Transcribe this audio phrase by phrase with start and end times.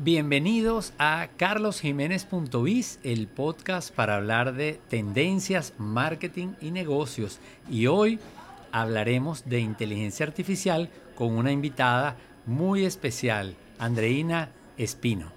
[0.00, 7.40] Bienvenidos a carlosjiménez.biz, el podcast para hablar de tendencias, marketing y negocios.
[7.68, 8.20] Y hoy
[8.70, 12.16] hablaremos de inteligencia artificial con una invitada
[12.46, 15.32] muy especial, Andreina Espino.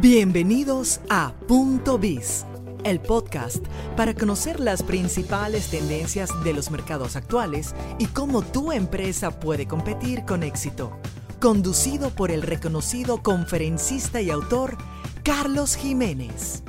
[0.00, 2.46] Bienvenidos a Punto Biz
[2.84, 3.64] el podcast
[3.96, 10.24] para conocer las principales tendencias de los mercados actuales y cómo tu empresa puede competir
[10.24, 10.98] con éxito.
[11.40, 14.76] Conducido por el reconocido conferencista y autor
[15.22, 16.62] Carlos Jiménez.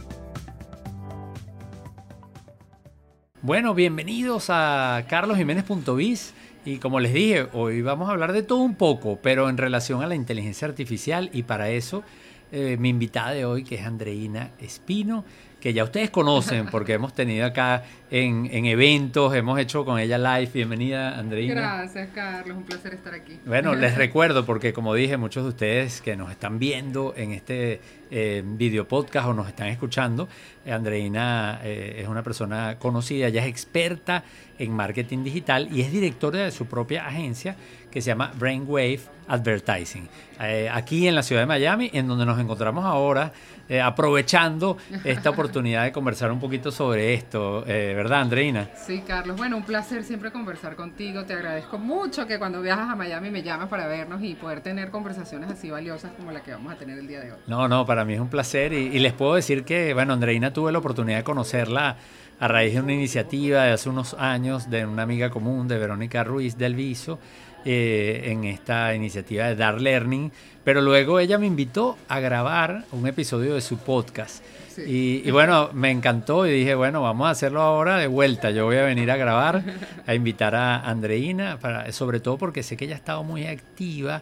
[3.42, 6.34] Bueno, bienvenidos a carlosjiménez.biz.
[6.66, 10.04] Y como les dije, hoy vamos a hablar de todo un poco, pero en relación
[10.04, 12.04] a la inteligencia artificial y para eso
[12.52, 15.24] eh, mi invitada de hoy, que es Andreina Espino,
[15.60, 20.18] que ya ustedes conocen porque hemos tenido acá en, en, eventos, hemos hecho con ella
[20.18, 20.52] live.
[20.54, 21.54] Bienvenida, Andreina.
[21.54, 23.40] Gracias, Carlos, un placer estar aquí.
[23.46, 27.82] Bueno, les recuerdo, porque como dije, muchos de ustedes que nos están viendo en este
[28.12, 30.28] eh, video podcast o nos están escuchando,
[30.68, 34.24] Andreina eh, es una persona conocida, ella es experta
[34.58, 37.56] en marketing digital y es directora de su propia agencia
[37.90, 40.08] que se llama Brainwave Advertising,
[40.40, 43.32] eh, aquí en la ciudad de Miami, en donde nos encontramos ahora,
[43.68, 48.70] eh, aprovechando esta oportunidad de conversar un poquito sobre esto, eh, ¿verdad, Andreina?
[48.76, 52.96] Sí, Carlos, bueno, un placer siempre conversar contigo, te agradezco mucho que cuando viajas a
[52.96, 56.74] Miami me llames para vernos y poder tener conversaciones así valiosas como la que vamos
[56.74, 57.40] a tener el día de hoy.
[57.46, 60.54] No, no, para mí es un placer y, y les puedo decir que, bueno, Andreina
[60.54, 61.98] tuve la oportunidad de conocerla
[62.40, 66.24] a raíz de una iniciativa de hace unos años de una amiga común de Verónica
[66.24, 67.20] Ruiz del Viso
[67.66, 70.32] eh, en esta iniciativa de Dar Learning,
[70.64, 74.44] pero luego ella me invitó a grabar un episodio de su podcast.
[74.88, 78.52] Y, bueno, me encantó y dije, bueno, vamos a hacerlo ahora de vuelta.
[78.52, 79.62] Yo voy a venir a grabar,
[80.08, 84.22] a invitar a Andreina, para, sobre todo porque sé que ella ha estado muy activa,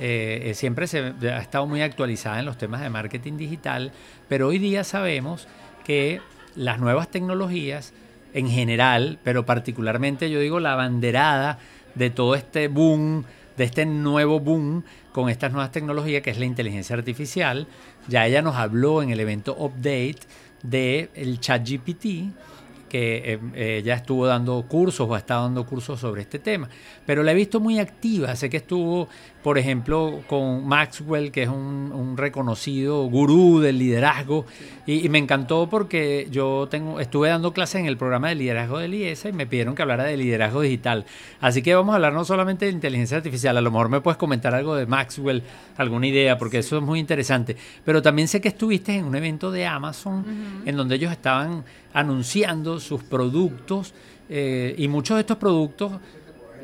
[0.00, 3.92] eh, siempre se, ha estado muy actualizada en los temas de marketing digital,
[4.28, 5.48] pero hoy día sabemos
[5.84, 6.20] que
[6.54, 7.92] las nuevas tecnologías
[8.34, 11.58] en general, pero particularmente yo digo la banderada
[11.94, 13.24] de todo este boom,
[13.56, 17.66] de este nuevo boom con estas nuevas tecnologías que es la inteligencia artificial.
[18.08, 20.18] Ya ella nos habló en el evento Update
[20.62, 22.04] del el ChatGPT
[22.88, 26.68] que eh, ella estuvo dando cursos o ha estado dando cursos sobre este tema,
[27.04, 29.08] pero la he visto muy activa, sé que estuvo,
[29.42, 34.46] por ejemplo, con Maxwell, que es un, reconocido gurú del liderazgo,
[34.86, 38.94] y, me encantó porque yo tengo, estuve dando clases en el programa de liderazgo del
[38.94, 41.04] IESA y me pidieron que hablara de liderazgo digital,
[41.40, 44.16] así que vamos a hablar no solamente de inteligencia artificial, a lo mejor me puedes
[44.16, 45.42] comentar algo de Maxwell,
[45.76, 49.50] alguna idea, porque eso es muy interesante, pero también sé que estuviste en un evento
[49.50, 50.24] de Amazon
[50.64, 51.64] en donde ellos estaban
[51.96, 53.94] anunciando sus productos
[54.28, 55.92] eh, y muchos de estos productos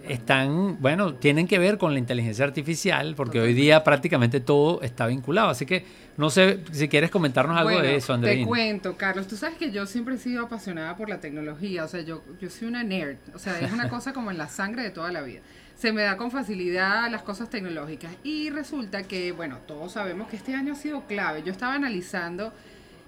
[0.07, 5.07] están, bueno, tienen que ver con la inteligencia artificial, porque hoy día prácticamente todo está
[5.07, 5.49] vinculado.
[5.49, 5.87] Así que
[6.19, 8.35] no sé si quieres comentarnos algo de eso, Andrea.
[8.35, 9.27] Te cuento, Carlos.
[9.27, 11.85] Tú sabes que yo siempre he sido apasionada por la tecnología.
[11.85, 13.17] O sea, yo, yo soy una nerd.
[13.35, 15.41] O sea, es una cosa como en la sangre de toda la vida.
[15.77, 18.13] Se me da con facilidad las cosas tecnológicas.
[18.23, 21.43] Y resulta que, bueno, todos sabemos que este año ha sido clave.
[21.43, 22.53] Yo estaba analizando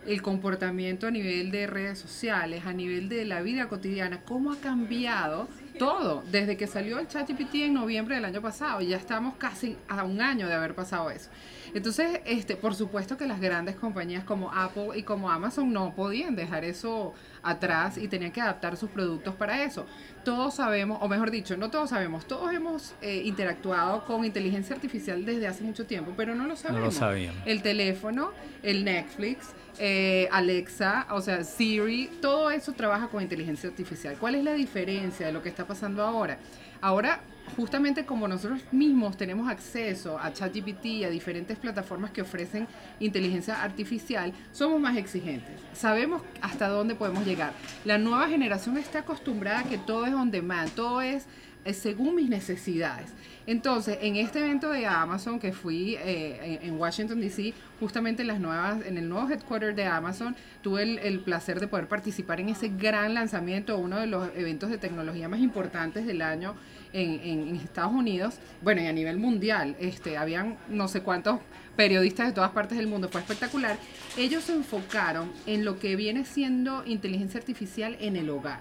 [0.07, 4.57] el comportamiento a nivel de redes sociales, a nivel de la vida cotidiana, cómo ha
[4.57, 5.49] cambiado
[5.79, 8.81] todo desde que salió el ChatGPT en noviembre del año pasado.
[8.81, 11.31] Ya estamos casi a un año de haber pasado eso.
[11.75, 16.37] Entonces, este, por supuesto que las grandes compañías como Apple y como Amazon no podían
[16.37, 19.85] dejar eso atrás y tenían que adaptar sus productos para eso.
[20.25, 25.25] Todos sabemos, o mejor dicho, no todos sabemos, todos hemos eh, interactuado con inteligencia artificial
[25.25, 26.81] desde hace mucho tiempo, pero no lo sabemos.
[26.81, 27.43] No lo sabíamos.
[27.45, 28.31] El teléfono,
[28.63, 29.49] el Netflix,
[29.79, 34.17] eh, Alexa, o sea, Siri, todo eso trabaja con inteligencia artificial.
[34.21, 36.39] ¿Cuál es la diferencia de lo que está pasando ahora?
[36.81, 37.21] Ahora,
[37.57, 42.67] justamente como nosotros mismos tenemos acceso a ChatGPT y a diferentes plataformas que ofrecen
[43.01, 45.61] inteligencia artificial, somos más exigentes.
[45.73, 47.53] Sabemos hasta dónde podemos llegar.
[47.85, 51.27] La nueva generación está acostumbrada a que todo es on demand, todo es
[51.73, 53.11] según mis necesidades.
[53.47, 58.41] Entonces, en este evento de Amazon que fui eh, en, Washington, D.C., justamente en, las
[58.41, 62.69] nuevas, en el nuevo headquarter de Amazon, tuve el, placer de poder participar en ese
[62.69, 66.55] gran lanzamiento, uno de los eventos de tecnología más importantes del año
[66.95, 69.77] en, en, Estados Unidos, bueno, y a nivel mundial.
[69.79, 71.41] Este, habían no sé cuántos
[71.77, 73.77] periodistas de todas partes del mundo, fue espectacular.
[74.17, 78.61] Ellos se enfocaron en lo que viene siendo inteligencia artificial en el hogar,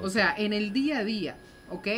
[0.00, 1.36] o sea, en el día a día,
[1.70, 1.88] ¿ok?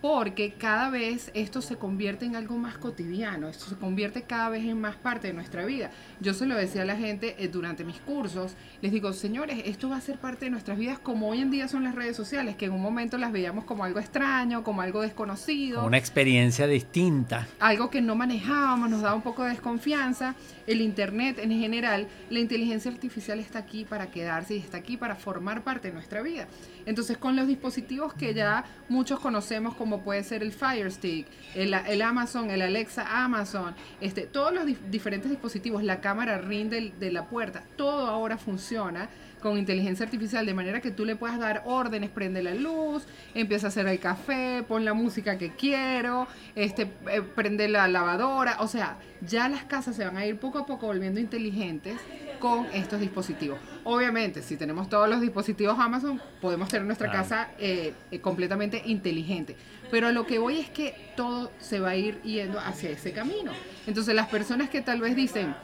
[0.00, 4.64] Porque cada vez esto se convierte en algo más cotidiano, esto se convierte cada vez
[4.64, 5.90] en más parte de nuestra vida.
[6.20, 9.90] Yo se lo decía a la gente eh, durante mis cursos, les digo, señores, esto
[9.90, 12.56] va a ser parte de nuestras vidas como hoy en día son las redes sociales,
[12.56, 15.84] que en un momento las veíamos como algo extraño, como algo desconocido.
[15.84, 17.46] Una experiencia distinta.
[17.58, 20.34] Algo que no manejábamos, nos daba un poco de desconfianza.
[20.66, 25.16] El Internet en general, la inteligencia artificial está aquí para quedarse y está aquí para
[25.16, 26.46] formar parte de nuestra vida.
[26.86, 31.74] Entonces, con los dispositivos que ya muchos conocemos, como puede ser el Fire Stick, el,
[31.74, 37.26] el Amazon, el Alexa Amazon, este, todos los diferentes dispositivos, la cámara Ring de la
[37.26, 39.08] puerta, todo ahora funciona
[39.40, 43.04] con inteligencia artificial, de manera que tú le puedas dar órdenes, prende la luz,
[43.34, 48.56] empieza a hacer el café, pon la música que quiero, este, eh, prende la lavadora,
[48.60, 51.98] o sea, ya las casas se van a ir poco a poco volviendo inteligentes
[52.40, 53.58] con estos dispositivos.
[53.84, 59.56] Obviamente, si tenemos todos los dispositivos Amazon, podemos tener nuestra casa eh, eh, completamente inteligente.
[59.90, 63.52] Pero lo que voy es que todo se va a ir yendo hacia ese camino.
[63.86, 65.54] Entonces, las personas que tal vez dicen,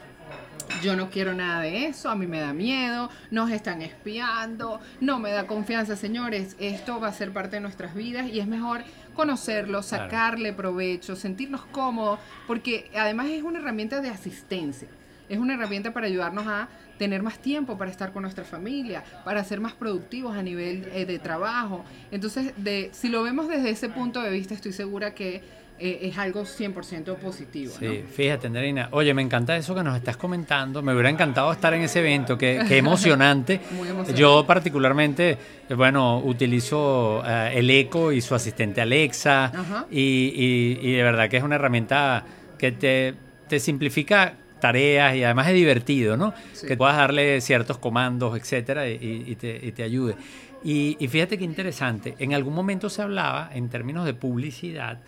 [0.81, 5.19] yo no quiero nada de eso, a mí me da miedo, nos están espiando, no
[5.19, 8.83] me da confianza, señores, esto va a ser parte de nuestras vidas y es mejor
[9.13, 14.87] conocerlo, sacarle provecho, sentirnos cómodos, porque además es una herramienta de asistencia,
[15.29, 19.43] es una herramienta para ayudarnos a tener más tiempo para estar con nuestra familia, para
[19.43, 21.85] ser más productivos a nivel eh, de trabajo.
[22.11, 25.43] Entonces, de, si lo vemos desde ese punto de vista, estoy segura que
[25.79, 27.71] eh, es algo 100% positivo.
[27.77, 28.89] Sí, fíjate, Andreina.
[28.91, 30.81] Oye, me encanta eso que nos estás comentando.
[30.81, 33.61] Me hubiera encantado estar en ese evento, que, emocionante.
[33.71, 34.19] Muy emocionante.
[34.19, 35.37] Yo particularmente,
[35.69, 39.51] eh, bueno, utilizo el Eco y su asistente Alexa.
[39.91, 42.25] Y, y, de verdad que es una herramienta
[42.57, 43.13] que te,
[43.47, 46.33] te simplifica tareas y además es divertido, ¿no?
[46.67, 50.15] Que puedas darle ciertos comandos, etcétera, y, te, y te ayude.
[50.63, 54.99] Y, fíjate qué interesante, en algún momento se hablaba en términos de publicidad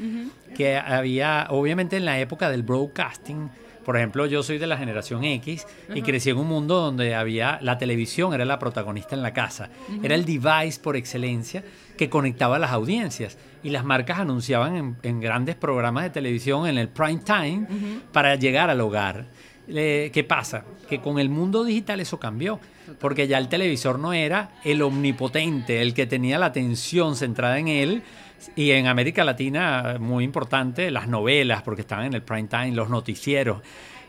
[0.55, 3.49] que había, obviamente en la época del broadcasting,
[3.83, 5.65] por ejemplo, yo soy de la generación X
[5.95, 9.69] y crecí en un mundo donde había la televisión, era la protagonista en la casa,
[10.03, 11.63] era el device por excelencia
[11.97, 13.37] que conectaba a las audiencias.
[13.63, 17.67] Y las marcas anunciaban en, grandes programas de televisión en el prime time
[18.13, 19.25] para llegar al hogar.
[19.69, 20.63] ¿Qué pasa?
[20.89, 22.59] Que con el mundo digital eso cambió
[22.99, 27.67] porque ya el televisor no era el omnipotente, el que tenía la atención centrada en
[27.67, 28.03] él.
[28.55, 32.89] Y en América Latina, muy importante, las novelas, porque estaban en el prime time, los
[32.89, 33.61] noticieros.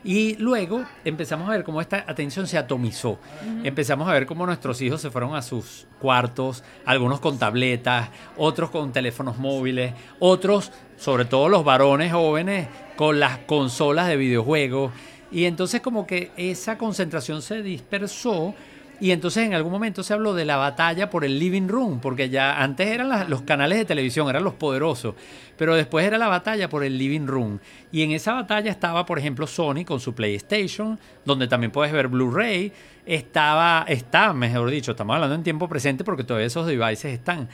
[0.02, 3.18] Y luego empezamos a ver cómo esta atención se atomizó.
[3.64, 8.70] Empezamos a ver cómo nuestros hijos se fueron a sus cuartos, algunos con tabletas, otros
[8.70, 14.92] con teléfonos móviles, otros, sobre todo los varones jóvenes, con las consolas de videojuegos.
[15.32, 18.54] Y entonces como que esa concentración se dispersó
[19.00, 22.28] y entonces en algún momento se habló de la batalla por el living room, porque
[22.28, 25.14] ya antes eran los canales de televisión, eran los poderosos,
[25.56, 27.58] pero después era la batalla por el living room.
[27.90, 32.08] Y en esa batalla estaba, por ejemplo, Sony con su PlayStation, donde también puedes ver
[32.08, 32.72] Blu-ray,
[33.06, 37.48] estaba, está, mejor dicho, estamos hablando en tiempo presente porque todavía esos devices están.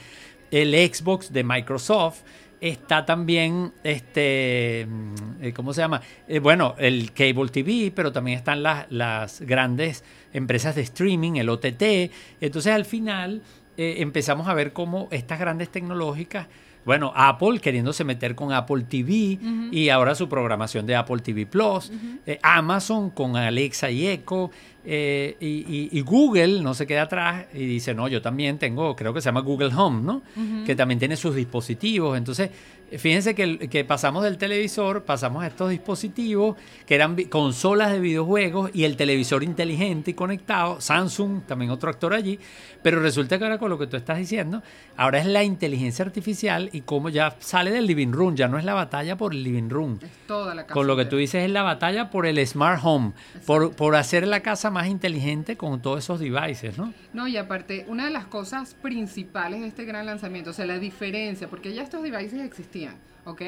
[0.51, 2.23] El Xbox de Microsoft,
[2.61, 6.01] está también, este, mm, ¿cómo se llama?
[6.27, 11.49] Eh, bueno, el Cable TV, pero también están las, las grandes empresas de streaming, el
[11.49, 12.11] OTT.
[12.41, 13.41] Entonces al final
[13.77, 16.47] eh, empezamos a ver cómo estas grandes tecnológicas,
[16.83, 19.37] bueno, Apple queriéndose meter con Apple TV
[19.71, 21.91] y ahora su programación de Apple TV Plus,
[22.25, 24.51] eh, Amazon con Alexa y Echo,
[24.85, 29.21] eh, y, Google no se queda atrás y dice, no, yo también tengo, creo que
[29.21, 30.21] se llama Google Home, ¿no?
[30.65, 32.17] Que también tiene sus dispositivos.
[32.17, 32.49] Entonces,
[32.97, 36.55] fíjense que, que, pasamos del televisor, pasamos a estos dispositivos
[36.85, 42.13] que eran consolas de videojuegos y el televisor inteligente y conectado, Samsung, también otro actor
[42.13, 42.39] allí,
[42.81, 44.63] pero resulta que ahora con lo que tú estás diciendo,
[44.95, 48.63] ahora es la inteligencia artificial y cómo ya sale del living room, ya no es
[48.63, 49.99] la batalla por el living room.
[50.01, 50.73] Es toda la casa.
[50.73, 53.11] Con lo que tú dices es la batalla por el smart home,
[53.45, 56.93] por, por hacer la casa más inteligente con todos esos devices, ¿no?
[57.13, 60.77] No, y aparte, una de las cosas principales de este gran lanzamiento, o sea, la
[60.77, 63.41] diferencia, porque ya estos devices existían, ¿ok?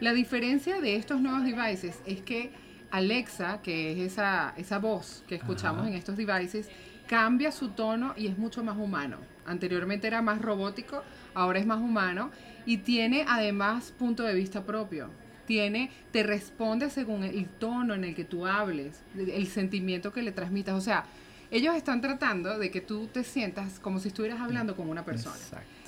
[0.00, 2.50] La diferencia de estos nuevos devices es que
[2.90, 6.68] Alexa, que es esa, esa voz que escuchamos en estos devices,
[7.06, 9.16] cambia su tono y es mucho más humano.
[9.46, 12.30] Anteriormente era más robótico, ahora es más humano
[12.66, 15.10] y tiene además punto de vista propio
[15.46, 20.32] tiene, te responde según el tono en el que tú hables, el sentimiento que le
[20.32, 20.74] transmitas.
[20.74, 21.04] O sea,
[21.50, 25.36] ellos están tratando de que tú te sientas como si estuvieras hablando con una persona.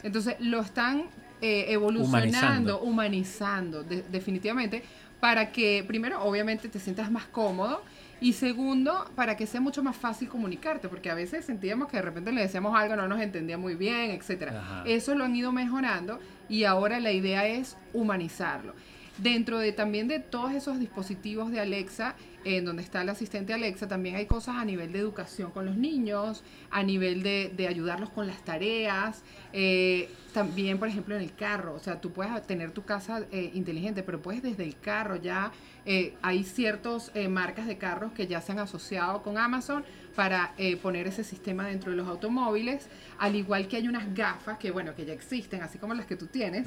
[0.02, 1.06] Entonces, lo están
[1.40, 4.82] eh, evolucionando, humanizando, definitivamente,
[5.20, 7.82] para que, primero, obviamente, te sientas más cómodo.
[8.18, 12.02] Y segundo, para que sea mucho más fácil comunicarte, porque a veces sentíamos que de
[12.02, 14.84] repente le decíamos algo, no nos entendía muy bien, etcétera.
[14.86, 18.74] Eso lo han ido mejorando y ahora la idea es humanizarlo.
[19.18, 23.88] Dentro de también de todos esos dispositivos de Alexa, en donde está el asistente Alexa,
[23.88, 28.10] también hay cosas a nivel de educación con los niños, a nivel de, de ayudarlos
[28.10, 31.74] con las tareas, eh, también, por ejemplo, en el carro.
[31.74, 35.50] O sea, tú puedes tener tu casa eh, inteligente, pero puedes desde el carro ya.
[35.86, 39.84] Eh, hay ciertas marcas de carros que ya se han asociado con Amazon
[40.16, 44.70] para poner ese sistema dentro de los automóviles, al igual que hay unas gafas que,
[44.70, 46.66] bueno, que ya existen, así como las que tú tienes.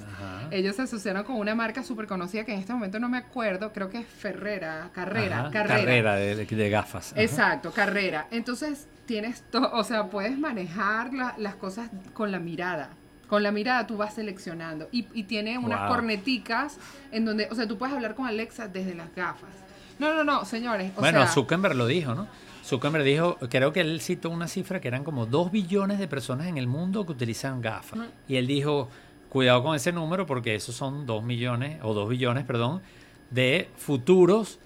[0.52, 3.74] Ellos se asociaron con una marca súper conocida que en este momento no me acuerdo,
[3.74, 5.80] creo que es Ferrera, Carrera, Carrera.
[5.80, 7.14] Carrera de, gafas.
[7.16, 8.28] Exacto, Carrera.
[8.32, 12.92] Entonces, tienes todo, o sea, puedes manejar las cosas con la mirada.
[13.28, 14.88] Con la mirada tú vas seleccionando.
[14.92, 16.78] Y, tiene unas corneticas
[17.12, 19.50] en donde, o sea, tú puedes hablar con Alexa desde las gafas.
[20.00, 20.96] No, no, no, señores.
[20.96, 22.28] bueno, Zuckerberg lo dijo, ¿no?
[22.70, 26.46] Zuckerberg dijo, creo que él citó una cifra que eran como 2 billones de personas
[26.46, 28.00] en el mundo que utilizan gafas.
[28.28, 28.90] Y él dijo,
[29.30, 32.84] cuidado con ese número porque esos son 2 millones, o 2 billones, perdón,
[33.32, 34.60] de futuros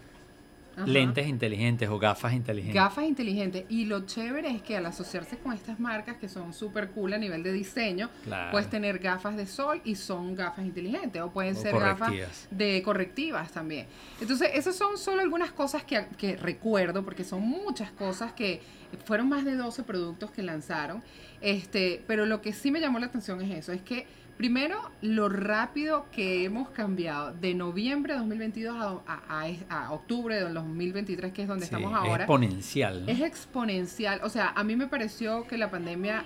[0.86, 2.76] lentes inteligentes o gafas inteligentes.
[2.76, 3.66] Gafas inteligentes.
[3.70, 7.18] Y lo chévere es que al asociarse con estas marcas que son súper cool a
[7.18, 8.10] nivel de diseño,
[8.52, 11.22] puedes tener gafas de sol y son gafas inteligentes.
[11.22, 12.12] O pueden ser gafas
[12.52, 13.88] de correctivas también.
[14.20, 18.62] Entonces, esas son solo algunas cosas que, que recuerdo, porque son muchas cosas que
[19.06, 21.04] fueron más de 12 productos que lanzaron.
[21.42, 25.30] Este, pero lo que sí me llamó la atención es eso, es que Primero, lo
[25.30, 28.76] rápido que hemos cambiado de noviembre de 2022
[29.06, 32.16] a, octubre de 2023, que es donde estamos ahora.
[32.16, 33.10] Es exponencial.
[33.10, 34.22] Es exponencial.
[34.24, 36.26] O sea, a mí me pareció que la pandemia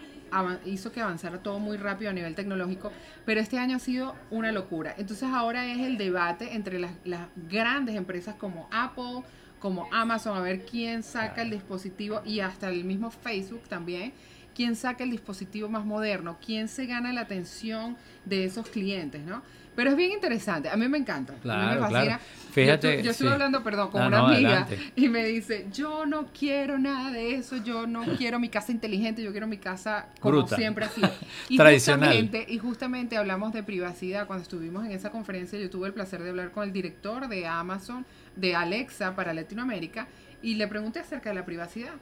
[0.65, 2.91] hizo que avanzara todo muy rápido a nivel tecnológico,
[3.25, 4.93] pero este año ha sido una locura.
[4.97, 6.91] Entonces ahora es el debate entre las,
[7.49, 9.23] grandes empresas como Apple,
[9.59, 14.13] como Amazon, a ver quién saca el dispositivo y hasta el mismo Facebook también
[14.57, 17.95] quién saca el dispositivo más moderno, quién se gana la atención
[18.25, 19.43] de esos clientes, ¿no?
[19.75, 21.35] Pero es bien interesante, a mí me encanta.
[21.43, 22.19] Claro, a mí me fascina.
[22.51, 27.11] Fíjate, yo, estuve hablando, perdón, con una amiga y me dice, yo no quiero nada
[27.11, 31.01] de eso, yo no quiero mi casa inteligente, yo quiero mi casa como siempre así.
[31.49, 32.09] Y Tradicional.
[32.09, 34.25] Justamente, y justamente hablamos de privacidad.
[34.25, 37.45] Cuando estuvimos en esa conferencia, yo tuve el placer de hablar con el director de
[37.45, 40.07] Amazon, de Alexa para Latinoamérica,
[40.41, 41.93] y le pregunté acerca de la privacidad.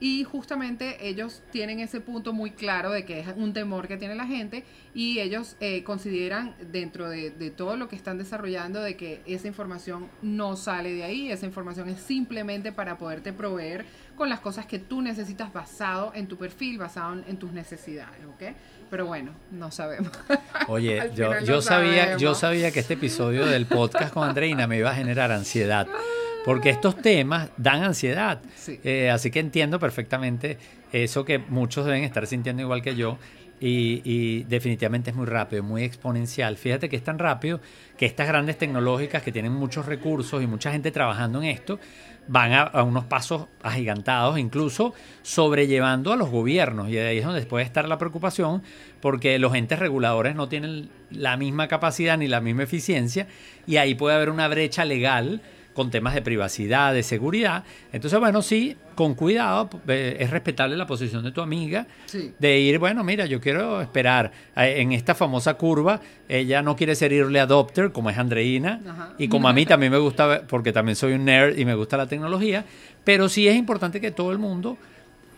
[0.00, 4.14] Y justamente ellos tienen ese punto muy claro de que es un temor que tiene
[4.14, 4.64] la gente
[4.94, 10.08] y ellos eh, consideran dentro de, todo lo que están desarrollando de que esa información
[10.22, 13.86] no sale de ahí, esa información es simplemente para poderte proveer
[14.16, 18.54] con las cosas que tú necesitas basado en tu perfil, basado en, tus necesidades, ¿ok?
[18.90, 20.12] Pero bueno, no sabemos.
[20.68, 24.90] Oye, yo, yo sabía, yo sabía que este episodio del podcast con Andreina me iba
[24.90, 25.86] a generar ansiedad
[26.44, 28.40] porque estos temas dan ansiedad.
[28.84, 30.58] Eh, así que entiendo perfectamente
[30.92, 33.18] eso que muchos deben estar sintiendo igual que yo.
[33.60, 36.56] Y, definitivamente es muy rápido, muy exponencial.
[36.56, 37.60] Fíjate que es tan rápido
[37.96, 41.80] que estas grandes tecnológicas que tienen muchos recursos y mucha gente trabajando en esto,
[42.28, 46.88] van a, unos pasos agigantados, incluso sobrellevando a los gobiernos.
[46.88, 48.62] Y ahí es donde puede estar la preocupación,
[49.00, 53.26] porque los entes reguladores no tienen la misma capacidad ni la misma eficiencia,
[53.66, 55.40] y ahí puede haber una brecha legal
[55.74, 57.64] con temas de privacidad, de seguridad.
[57.92, 61.86] Entonces, bueno, sí, con cuidado, eh, es respetable la posición de tu amiga,
[62.38, 64.32] de ir, bueno, mira, yo quiero esperar.
[64.56, 69.48] En esta famosa curva, ella no quiere ser early adopter, como es Andreina, y como
[69.48, 72.64] a mí también me gusta, porque también soy un nerd y me gusta la tecnología,
[73.04, 74.76] pero sí es importante que todo el mundo,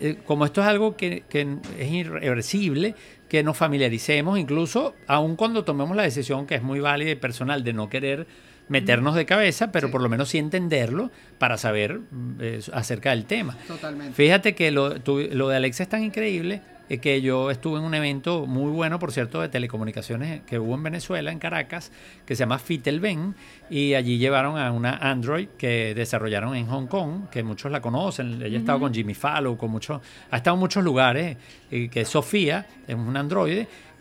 [0.01, 2.95] eh, como esto es algo que, que es irreversible,
[3.29, 7.63] que nos familiaricemos, incluso aun cuando tomemos la decisión que es muy válida y personal
[7.63, 8.27] de no querer
[8.71, 12.01] meternos de cabeza, pero por lo menos sí entenderlo para saber
[12.39, 13.59] eh, acerca del tema.
[13.67, 14.15] Totalmente.
[14.15, 17.95] Fíjate que lo, lo de Alexa es tan increíble eh, que yo estuve en un
[17.95, 21.91] evento muy bueno, por cierto, de telecomunicaciones que hubo en Venezuela, en Caracas,
[22.25, 23.35] que se llama Fitelben,
[23.71, 28.41] y allí llevaron a una Android que desarrollaron en Hong Kong, que muchos la conocen,
[28.41, 30.01] ella ha estado con Jimmy Fallow, con muchos,
[30.31, 31.37] ha estado en muchos lugares,
[31.73, 33.17] eh, que es Sofía, es un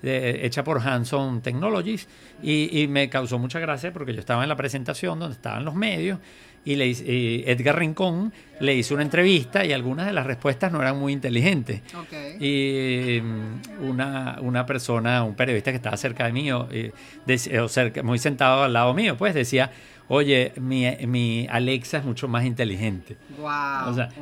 [0.02, 2.08] Hecha por Hanson Technologies
[2.42, 6.20] y, me causó mucha gracia porque yo estaba en la presentación donde estaban los medios
[6.66, 10.98] y, le, Edgar Rincón le hizo una entrevista y algunas de las respuestas no eran
[10.98, 11.82] muy inteligentes.
[12.40, 13.22] Y
[13.82, 16.68] una, una persona, un periodista que estaba cerca de mí, o,
[17.68, 19.72] cerca, muy sentado al lado mío, pues decía,
[20.10, 23.16] oye, mi, mi, Alexa es mucho más inteligente.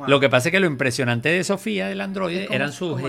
[0.06, 3.00] Lo que pasa es que lo impresionante de Sofía, del Android, eran sus,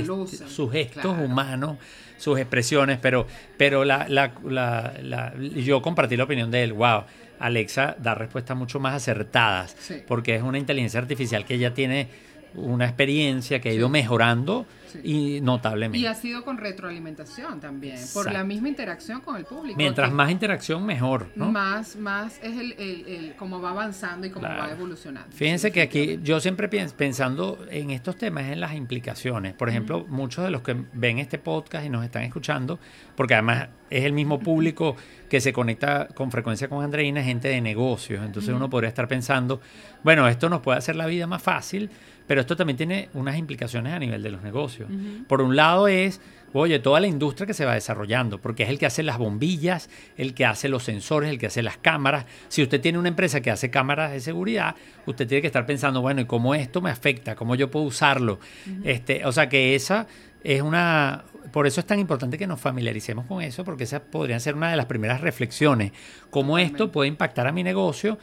[0.48, 1.78] sus gestos humanos
[2.20, 3.26] sus expresiones, pero,
[3.58, 7.04] pero la, la, la, yo compartí la opinión de él, wow,
[7.40, 9.76] Alexa da respuestas mucho más acertadas,
[10.08, 12.10] porque es una inteligencia artificial que ya tiene
[12.56, 14.66] una experiencia que ha ido mejorando
[15.04, 16.00] y notablemente.
[16.00, 19.78] Y ha sido con retroalimentación también, por la misma interacción con el público.
[19.78, 21.28] Mientras más interacción, mejor.
[21.36, 21.52] ¿no?
[21.52, 25.36] Más, más es el, el, cómo va avanzando y cómo va evolucionando.
[25.36, 29.54] Fíjense que aquí yo siempre pienso, pensando en estos temas, en las implicaciones.
[29.54, 32.80] Por ejemplo, muchos de los que ven este podcast y nos están escuchando,
[33.16, 34.96] porque además es el mismo público
[35.30, 38.24] que se conecta con frecuencia con Andreina, gente de negocios.
[38.26, 39.62] Entonces uno podría estar pensando,
[40.04, 41.90] bueno, esto nos puede hacer la vida más fácil,
[42.30, 44.88] pero esto también tiene unas implicaciones a nivel de los negocios.
[45.28, 46.22] Por un lado es,
[46.54, 49.90] oye, toda la industria que se va desarrollando, porque es el que hace las bombillas,
[50.16, 52.28] el que hace los sensores, el que hace las cámaras.
[52.48, 54.76] Si usted tiene una empresa que hace cámaras de seguridad,
[55.08, 57.34] usted tiene que estar pensando, bueno, ¿y cómo esto me afecta?
[57.34, 58.40] ¿Cómo yo puedo usarlo?
[58.84, 60.06] este, o sea que esa
[60.44, 64.40] es una, por eso es tan importante que nos familiaricemos con eso, porque esa podría
[64.40, 65.94] ser una de las primeras reflexiones.
[66.30, 68.20] Cómo esto puede impactar a mi negocio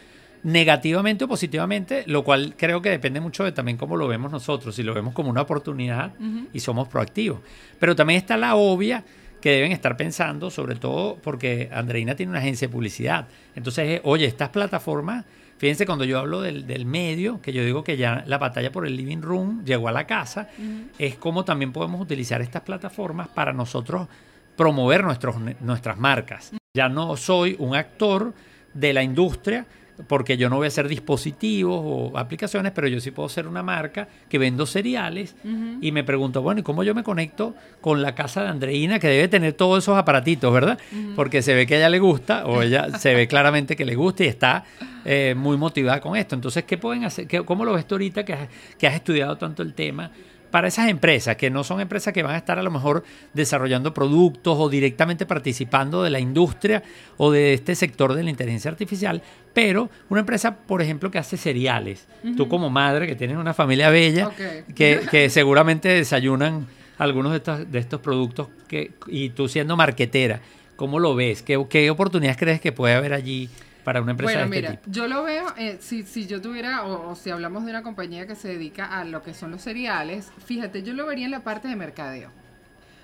[0.46, 4.76] negativamente o positivamente, lo cual creo que depende mucho de también cómo lo vemos nosotros,
[4.76, 6.12] si lo vemos como una oportunidad
[6.52, 7.40] y somos proactivos.
[7.80, 9.02] Pero también está la obvia
[9.40, 13.26] que deben estar pensando, sobre todo porque Andreina tiene una agencia de publicidad.
[13.56, 15.24] Entonces, oye, estas plataformas
[15.58, 18.94] Fíjense, cuando yo hablo del, medio, que yo digo que ya la batalla por el
[18.94, 20.50] living room llegó a la casa,
[20.98, 24.06] es como también podemos utilizar estas plataformas para nosotros
[24.54, 26.52] promover nuestros, nuestras marcas.
[26.74, 28.34] Ya no soy un actor
[28.74, 29.64] de la industria,
[30.08, 33.62] porque yo no voy a hacer dispositivos o aplicaciones, pero yo sí puedo ser una
[33.62, 35.34] marca que vendo cereales
[35.80, 39.08] y me pregunto, bueno, ¿y cómo yo me conecto con la casa de Andreina que
[39.08, 40.78] debe tener todos esos aparatitos, verdad?
[41.14, 43.94] Porque se ve que a ella le gusta o ella se ve claramente que le
[43.94, 44.64] gusta y está
[45.04, 46.34] eh, muy motivada con esto.
[46.34, 47.26] Entonces, ¿qué pueden hacer?
[47.44, 48.36] ¿Cómo lo ves tú ahorita que
[48.78, 50.10] que has estudiado tanto el tema?
[50.56, 53.92] Para esas empresas, que no son empresas que van a estar a lo mejor desarrollando
[53.92, 56.82] productos o directamente participando de la industria
[57.18, 59.20] o de este sector de la inteligencia artificial,
[59.52, 62.08] pero una empresa, por ejemplo, que hace cereales.
[62.38, 64.30] Tú como madre, que tienes una familia bella,
[64.75, 70.40] que, seguramente desayunan algunos de estos, de estos productos que, y tú siendo marquetera,
[70.76, 71.42] ¿cómo lo ves?
[71.42, 73.50] ¿Qué, qué oportunidades crees que puede haber allí?
[73.86, 76.84] Para una empresa bueno, de este mira, Yo lo veo, eh, si, si yo tuviera,
[76.84, 80.32] o, si hablamos de una compañía que se dedica a lo que son los cereales,
[80.44, 82.32] fíjate, yo lo vería en la parte de mercadeo.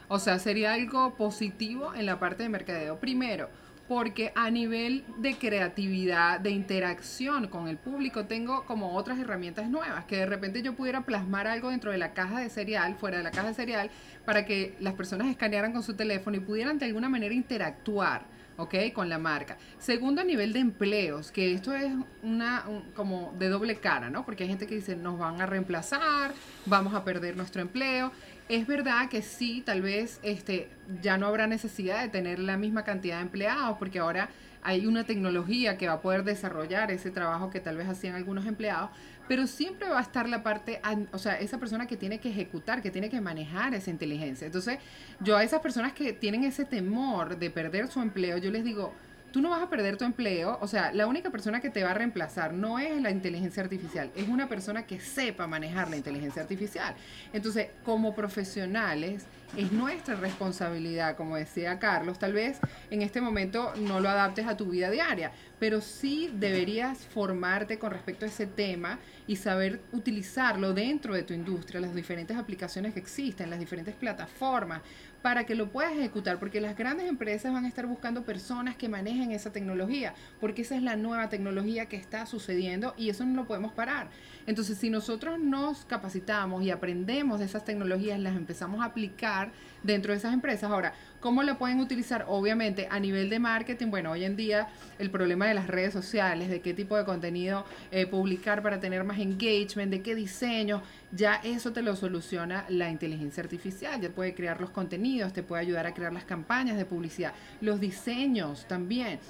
[0.08, 2.98] O sea, sería algo positivo en la parte de mercadeo.
[2.98, 3.48] Primero,
[3.86, 10.04] porque a nivel de creatividad, de interacción con el público, tengo como otras herramientas nuevas,
[10.06, 13.22] que de repente yo pudiera plasmar algo dentro de la caja de cereal, fuera de
[13.22, 13.90] la caja de cereal,
[14.24, 18.74] para que las personas escanearan con su teléfono y pudieran de alguna manera interactuar ¿ok?
[18.94, 19.56] Con la marca.
[19.78, 24.24] Segundo, a nivel de empleos, que esto es una como de doble cara, ¿no?
[24.24, 26.32] Porque hay gente que dice, nos van a reemplazar,
[26.66, 28.12] vamos a perder nuestro empleo.
[28.48, 30.68] Es verdad que sí, tal vez este,
[31.00, 34.28] ya no habrá necesidad de tener la misma cantidad de empleados, porque ahora
[34.62, 38.46] hay una tecnología que va a poder desarrollar ese trabajo que tal vez hacían algunos
[38.46, 38.90] empleados,
[39.28, 40.80] pero siempre va a estar la parte,
[41.12, 44.46] o sea, esa persona que tiene que ejecutar, que tiene que manejar esa inteligencia.
[44.46, 44.78] Entonces,
[45.20, 48.92] yo a esas personas que tienen ese temor de perder su empleo, yo les digo,
[49.32, 51.92] tú no vas a perder tu empleo, o sea, la única persona que te va
[51.92, 56.42] a reemplazar no es la inteligencia artificial, es una persona que sepa manejar la inteligencia
[56.42, 56.94] artificial.
[57.32, 59.24] Entonces, como profesionales,
[59.56, 62.58] es nuestra responsabilidad, como decía Carlos, tal vez
[62.90, 67.92] en este momento no lo adaptes a tu vida diaria, pero sí deberías formarte con
[67.92, 73.00] respecto a ese tema y saber utilizarlo dentro de tu industria, las diferentes aplicaciones que
[73.00, 74.80] existen, las diferentes plataformas,
[75.22, 78.88] para que lo puedas ejecutar, porque las grandes empresas van a estar buscando personas que
[78.88, 83.34] manejen esa tecnología, porque esa es la nueva tecnología que está sucediendo y eso no
[83.42, 84.08] lo podemos parar.
[84.46, 89.52] Entonces, si nosotros nos capacitamos y aprendemos de esas tecnologías, las empezamos a aplicar
[89.84, 90.70] dentro de esas empresas.
[90.70, 92.26] Ahora, ¿cómo la pueden utilizar?
[92.28, 96.50] Obviamente, a nivel de marketing, bueno, hoy en día el problema de las redes sociales,
[96.50, 100.82] de qué tipo de contenido eh, publicar para tener más engagement, de qué diseño,
[101.12, 104.00] ya eso te lo soluciona la inteligencia artificial.
[104.00, 107.80] Ya puede crear los contenidos, te puede ayudar a crear las campañas de publicidad, los
[107.80, 109.20] diseños también.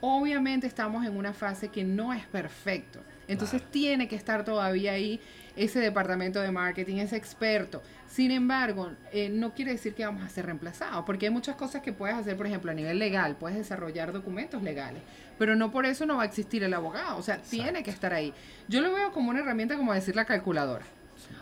[0.00, 3.00] Obviamente estamos en una fase que no es perfecto.
[3.28, 5.20] Entonces tiene que estar todavía ahí
[5.56, 7.82] ese departamento de marketing, ese experto.
[8.08, 11.82] Sin embargo, eh, no quiere decir que vamos a ser reemplazados, porque hay muchas cosas
[11.82, 15.02] que puedes hacer, por ejemplo, a nivel legal, puedes desarrollar documentos legales,
[15.38, 18.12] pero no por eso no va a existir el abogado, o sea, tiene que estar
[18.12, 18.32] ahí.
[18.68, 20.84] Yo lo veo como una herramienta, como decir la calculadora.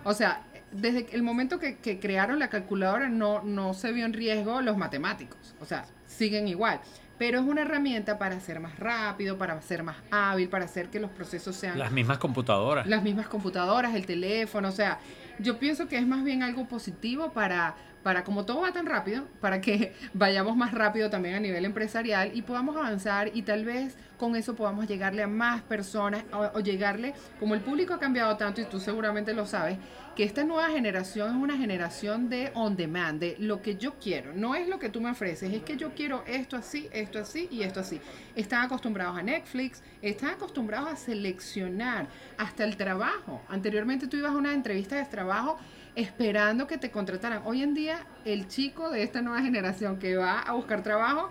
[0.05, 0.43] O sea,
[0.73, 5.55] desde el momento que, crearon la calculadora no, no se vio en riesgo los matemáticos.
[5.61, 6.81] O sea, siguen igual.
[7.19, 11.01] Pero es una herramienta para ser más rápido, para ser más hábil, para hacer que
[11.01, 11.79] los procesos sean...
[11.79, 12.87] Las mismas computadoras.
[12.87, 15.01] Las mismas computadoras, el teléfono, o sea,
[15.39, 17.75] yo pienso que es más bien algo positivo para
[18.09, 22.31] para como todo va tan rápido, para que vayamos más rápido también a nivel empresarial
[22.33, 27.13] y podamos avanzar y tal vez con eso podamos llegarle a más personas o, llegarle,
[27.39, 29.77] como el público ha cambiado tanto y tú seguramente lo sabes,
[30.17, 34.33] que esta nueva generación es una generación de on demand, de lo que yo quiero,
[34.33, 37.47] no es lo que tú me ofreces, es que yo quiero esto así, esto así
[37.51, 38.01] y esto así.
[38.35, 43.43] Están acostumbrados a Netflix, están acostumbrados a seleccionar hasta el trabajo.
[43.49, 45.59] Anteriormente tú ibas a una entrevista de trabajo
[45.99, 47.43] esperando que te contrataran.
[47.45, 51.29] Hoy en día, el chico de esta nueva generación que va a buscar trabajo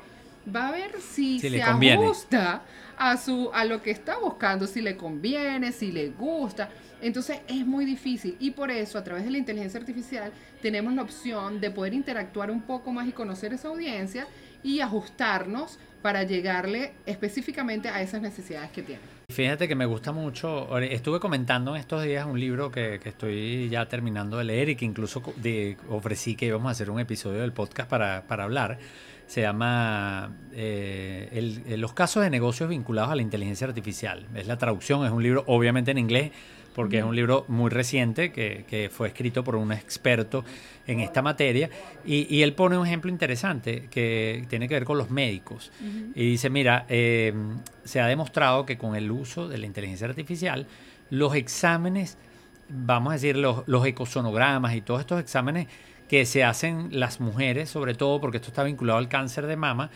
[0.54, 2.64] va a ver si, se ajusta
[2.98, 6.70] a su a lo que está buscando, si le conviene, si le gusta.
[7.02, 11.04] Entonces es muy difícil y por eso a través de la inteligencia artificial tenemos la
[11.04, 14.28] opción de poder interactuar un poco más y conocer esa audiencia
[14.64, 19.17] y ajustarnos para llegarle específicamente a esas necesidades que tienen.
[19.30, 23.86] Fíjate que me gusta mucho, estuve comentando en estos días un libro que, estoy ya
[23.86, 25.22] terminando de leer y que incluso
[25.90, 28.80] ofrecí que íbamos a hacer un episodio del podcast para, hablar.
[29.26, 34.26] Se llama eh, Los casos de negocios vinculados a la inteligencia artificial.
[34.34, 36.32] Es la traducción, es un libro obviamente en inglés,
[36.78, 40.46] porque es un libro muy reciente que, fue escrito por un experto
[40.86, 41.72] en esta materia
[42.06, 45.72] y, él pone un ejemplo interesante que tiene que ver con los médicos.
[46.14, 47.34] Y dice, mira, eh,
[47.84, 50.68] se ha demostrado que con el uso de la inteligencia artificial,
[51.10, 52.20] los exámenes,
[52.70, 55.66] vamos a decir, los, los ecosonogramas y todos estos exámenes
[56.08, 59.90] que se hacen las mujeres, sobre todo porque esto está vinculado al cáncer de mama,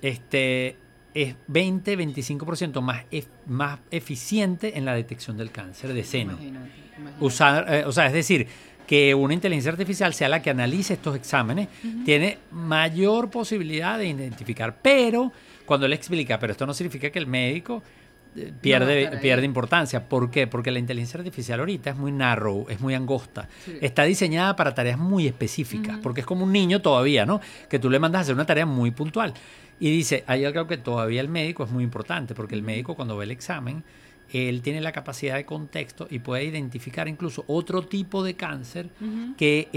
[0.00, 0.76] este,
[1.14, 3.04] es 20-25% más,
[3.46, 6.38] más eficiente en la detección del cáncer de seno.
[7.20, 8.46] Usar, eh, o sea, es decir,
[8.86, 11.68] que una inteligencia artificial sea la que analice estos exámenes,
[12.04, 14.78] tiene mayor posibilidad de identificar.
[14.82, 15.32] Pero
[15.64, 17.84] cuando le explica, pero esto no significa que el médico
[18.34, 20.08] eh, pierde, pierde importancia.
[20.08, 20.48] ¿Por qué?
[20.48, 23.48] Porque la inteligencia artificial ahorita es muy narrow, es muy angosta.
[23.80, 27.40] Está diseñada para tareas muy específicas, porque es como un niño todavía, ¿no?
[27.68, 29.34] Que tú le mandas a hacer una tarea muy puntual.
[29.80, 33.16] Y dice, hay algo que todavía el médico es muy importante, porque el médico cuando
[33.16, 33.82] ve el examen,
[34.32, 38.90] él tiene la capacidad de contexto y puede identificar incluso otro tipo de cáncer
[39.36, 39.68] que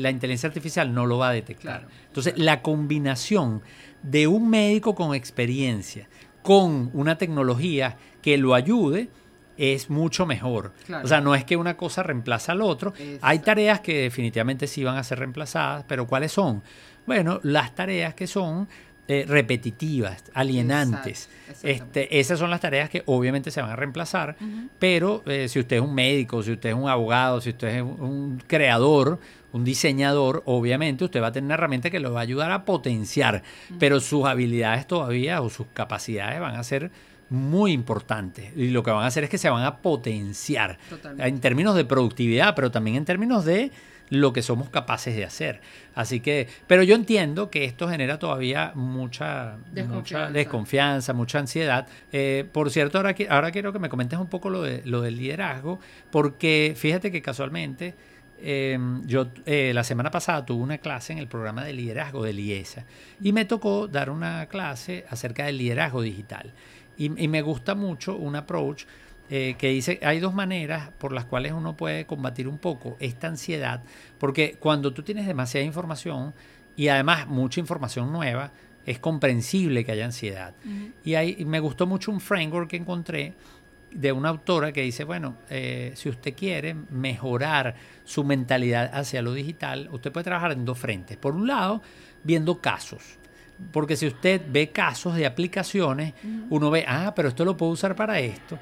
[0.00, 1.88] la inteligencia artificial no lo va a detectar.
[2.06, 3.60] Entonces, la combinación
[4.02, 6.08] de un médico con experiencia
[6.42, 9.10] con una tecnología que lo ayude
[9.58, 10.72] es mucho mejor.
[11.02, 12.94] O sea, no es que una cosa reemplaza al otro.
[13.20, 16.62] Hay tareas que definitivamente sí van a ser reemplazadas, pero ¿cuáles son?
[17.06, 18.68] Bueno, las tareas que son
[19.10, 21.30] eh, repetitivas, alienantes.
[21.62, 24.36] este, esas son las tareas que obviamente se van a reemplazar,
[24.78, 27.82] pero eh, si usted es un médico, si usted es un abogado, si usted es
[27.82, 29.18] un creador,
[29.52, 32.66] un diseñador, obviamente usted va a tener una herramienta que lo va a ayudar a
[32.66, 33.42] potenciar,
[33.78, 36.90] pero sus habilidades todavía o sus capacidades van a ser
[37.30, 40.78] muy importantes y lo que van a hacer es que se van a potenciar
[41.18, 43.70] en términos de productividad, pero también en términos de
[44.10, 45.60] lo que somos capaces de hacer.
[45.94, 51.86] Así que, pero yo entiendo que esto genera todavía mucha desconfianza, mucha, desconfianza, mucha ansiedad.
[52.12, 55.16] Eh, por cierto, ahora, ahora quiero que me comentes un poco lo, de, lo del
[55.16, 55.78] liderazgo,
[56.10, 57.94] porque fíjate que casualmente
[58.40, 62.32] em, yo eh, la semana pasada tuve una clase en el programa de liderazgo de
[62.32, 62.84] IESA
[63.20, 66.52] y me tocó dar una clase acerca del liderazgo digital.
[66.96, 68.84] Y, y me gusta mucho un approach
[69.30, 73.26] eh, que dice, hay dos maneras por las cuales uno puede combatir un poco esta
[73.26, 73.82] ansiedad,
[74.18, 76.34] porque cuando tú tienes demasiada información
[76.76, 78.52] y además mucha información nueva,
[78.86, 80.54] es comprensible que haya ansiedad.
[81.04, 83.34] Y ahí me gustó mucho un framework que encontré
[83.90, 89.34] de una autora que dice, bueno, eh, si usted quiere mejorar su mentalidad hacia lo
[89.34, 91.18] digital, usted puede trabajar en dos frentes.
[91.18, 91.82] Por un lado,
[92.24, 93.18] viendo casos.
[93.72, 96.14] Porque si usted ve casos de aplicaciones,
[96.48, 98.58] uno ve, ah, pero esto lo puedo usar para esto.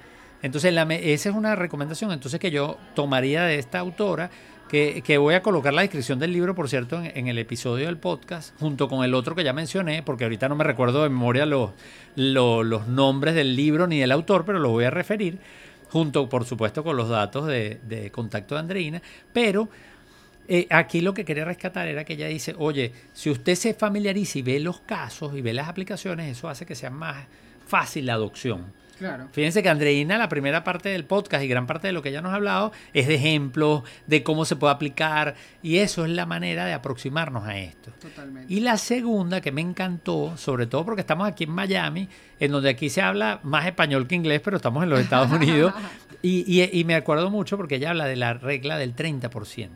[0.46, 4.30] Entonces, esa es una recomendación entonces que yo tomaría de esta autora,
[4.68, 8.56] que, voy a colocar la descripción del libro, por cierto, en, el episodio del podcast,
[8.60, 11.72] junto con el otro que ya mencioné, porque ahorita no me recuerdo de memoria los,
[12.86, 15.38] nombres del libro ni del autor, pero los voy a referir,
[15.90, 19.02] junto, por supuesto, con los datos de, contacto de Andreina.
[19.32, 19.68] Pero
[20.46, 24.38] eh, aquí lo que quería rescatar era que ella dice, oye, si usted se familiariza
[24.38, 27.26] y ve los casos y ve las aplicaciones, eso hace que sea más
[27.66, 28.85] fácil la adopción.
[29.32, 32.22] Fíjense que Andreina, la primera parte del podcast y gran parte de lo que ella
[32.22, 36.26] nos ha hablado es de ejemplos, de cómo se puede aplicar, y eso es la
[36.26, 37.90] manera de aproximarnos a esto.
[38.00, 38.52] Totalmente.
[38.52, 42.08] Y la segunda que me encantó, sobre todo porque estamos aquí en Miami,
[42.40, 45.74] en donde aquí se habla más español que inglés, pero estamos en los Estados Unidos,
[46.22, 49.68] y, me acuerdo mucho porque ella habla de la regla del 30%.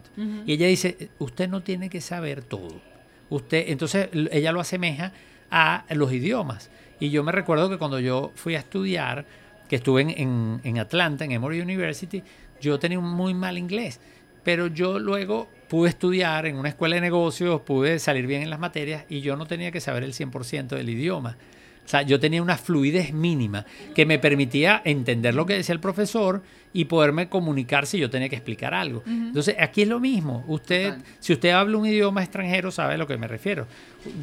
[0.46, 2.80] Y ella dice, usted no tiene que saber todo.
[3.28, 5.12] Usted, entonces ella lo asemeja
[5.50, 6.70] a los idiomas.
[7.00, 9.24] Y yo me recuerdo que cuando yo fui a estudiar,
[9.68, 12.22] que estuve en, en Atlanta, en Emory University,
[12.60, 14.00] yo tenía un muy mal inglés,
[14.44, 18.58] pero yo luego pude estudiar en una escuela de negocios, pude salir bien en las
[18.58, 21.36] materias y yo no tenía que saber el 100% del idioma.
[21.84, 25.80] O sea, yo tenía una fluidez mínima que me permitía entender lo que decía el
[25.80, 29.02] profesor y poderme comunicar si yo tenía que explicar algo.
[29.06, 30.44] Entonces, aquí es lo mismo.
[30.46, 33.66] Usted, si usted habla un idioma extranjero, sabe a lo que me refiero.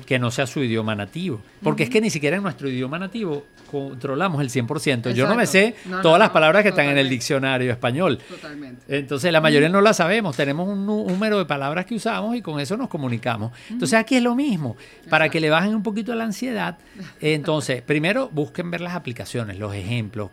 [0.06, 1.42] Que no sea su idioma nativo.
[1.62, 5.12] Porque es que ni siquiera en nuestro idioma nativo controlamos el 100%.
[5.12, 8.18] Yo no me sé todas las palabras que están en el diccionario español.
[8.30, 8.98] Totalmente.
[8.98, 10.38] Entonces, la mayoría no las sabemos.
[10.38, 13.52] Tenemos un número de palabras que usamos y con eso nos comunicamos.
[13.70, 14.78] Entonces, aquí es lo mismo.
[15.10, 16.78] Para que le bajen un poquito la ansiedad,
[17.22, 20.30] entonces, primero busquen ver las aplicaciones, los ejemplos